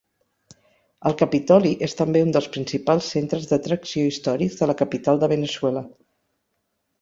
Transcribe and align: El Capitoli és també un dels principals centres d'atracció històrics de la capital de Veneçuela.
El 1.09 1.15
Capitoli 1.21 1.73
és 1.87 1.93
també 1.99 2.23
un 2.27 2.33
dels 2.37 2.47
principals 2.55 3.11
centres 3.17 3.45
d'atracció 3.53 4.07
històrics 4.13 4.57
de 4.63 4.71
la 4.73 4.77
capital 4.81 5.23
de 5.25 5.31
Veneçuela. 5.37 5.87